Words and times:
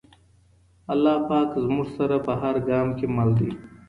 الله 0.93 1.15
پاک 1.29 1.49
زموږ 1.65 1.85
سره 1.97 2.15
په 2.25 2.33
هر 2.41 2.55
ګام 2.69 2.87
کي 2.97 3.05
مل 3.15 3.29
دی. 3.39 3.49